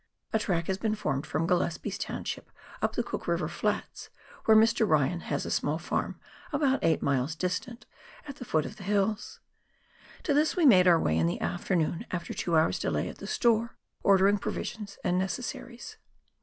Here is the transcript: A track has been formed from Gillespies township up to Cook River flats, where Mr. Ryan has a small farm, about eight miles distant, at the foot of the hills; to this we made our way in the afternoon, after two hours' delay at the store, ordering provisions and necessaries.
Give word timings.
A 0.33 0.39
track 0.39 0.65
has 0.65 0.79
been 0.79 0.95
formed 0.95 1.27
from 1.27 1.45
Gillespies 1.45 1.99
township 1.99 2.49
up 2.81 2.93
to 2.93 3.03
Cook 3.03 3.27
River 3.27 3.47
flats, 3.47 4.09
where 4.45 4.57
Mr. 4.57 4.89
Ryan 4.89 5.19
has 5.19 5.45
a 5.45 5.51
small 5.51 5.77
farm, 5.77 6.19
about 6.51 6.79
eight 6.83 7.03
miles 7.03 7.35
distant, 7.35 7.85
at 8.27 8.37
the 8.37 8.43
foot 8.43 8.65
of 8.65 8.77
the 8.77 8.83
hills; 8.83 9.41
to 10.23 10.33
this 10.33 10.55
we 10.55 10.65
made 10.65 10.87
our 10.87 10.99
way 10.99 11.15
in 11.15 11.27
the 11.27 11.39
afternoon, 11.39 12.07
after 12.09 12.33
two 12.33 12.57
hours' 12.57 12.79
delay 12.79 13.09
at 13.09 13.19
the 13.19 13.27
store, 13.27 13.77
ordering 14.01 14.39
provisions 14.39 14.97
and 15.03 15.19
necessaries. 15.19 15.97